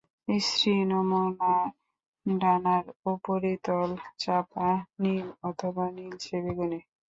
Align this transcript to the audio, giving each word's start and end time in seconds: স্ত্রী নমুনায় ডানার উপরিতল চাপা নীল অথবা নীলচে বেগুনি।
স্ত্রী 0.39 0.73
নমুনায় 0.89 1.69
ডানার 2.25 2.83
উপরিতল 3.05 3.89
চাপা 4.19 4.69
নীল 5.01 5.27
অথবা 5.49 5.85
নীলচে 5.95 6.35
বেগুনি। 6.43 6.79